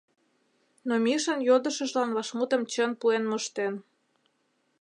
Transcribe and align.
Но 0.87 0.93
Мишан 1.03 1.39
йодышыжлан 1.49 2.09
вашмутым 2.17 2.61
чын 2.71 2.91
пуэн 2.99 3.23
моштен. 3.29 3.73